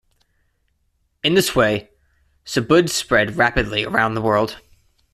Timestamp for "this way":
1.35-1.91